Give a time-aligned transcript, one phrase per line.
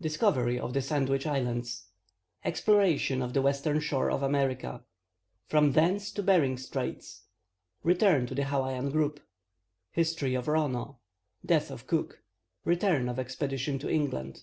[0.00, 1.86] Discovery of the Sandwich Islands
[2.44, 4.82] Exploration of the Western shore of America
[5.46, 7.22] From thence to Behring Straits
[7.84, 9.20] Return to the Hawain Group
[9.92, 10.98] History of Rono
[11.46, 12.24] Death of Cook
[12.64, 14.42] Return of the Expedition to England.